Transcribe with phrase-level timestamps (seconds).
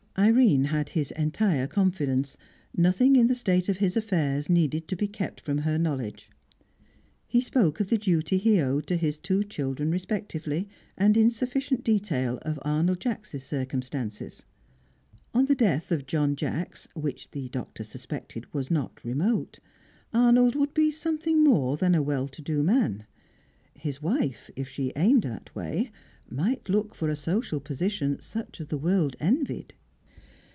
[0.19, 2.37] Irene had his entire confidence;
[2.77, 6.29] nothing in the state of his affairs needed to be kept from her knowledge.
[7.25, 11.83] He spoke of the duty he owed to his two children respectively, and in sufficient
[11.83, 14.45] detail of Arnold Jacks' circumstances.
[15.33, 19.57] On the death of John Jacks (which the Doctor suspected was not remote)
[20.13, 23.05] Arnold would be something more than a well to do man;
[23.73, 25.89] his wife, if she aimed that way,
[26.29, 29.73] might look for a social position such as the world envied.